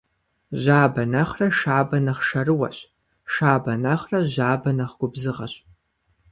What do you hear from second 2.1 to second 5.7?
шэрыуэщ, шабэ нэхърэ жьабэ нэхъ губзыгъэщ.